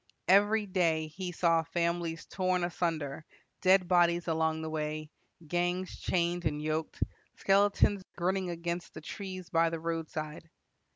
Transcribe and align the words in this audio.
"Every 0.27 0.65
day 0.65 1.05
he 1.09 1.31
saw 1.31 1.61
families 1.61 2.25
torn 2.25 2.63
asunder, 2.63 3.23
dead 3.61 3.87
bodies 3.87 4.27
along 4.27 4.63
the 4.63 4.69
way, 4.71 5.11
gangs 5.47 5.95
chained 5.99 6.43
and 6.45 6.59
yoked, 6.59 7.03
skeletons 7.35 8.01
grinning 8.17 8.49
against 8.49 8.95
the 8.95 9.01
trees 9.01 9.51
by 9.51 9.69
the 9.69 9.79
roadside. 9.79 10.49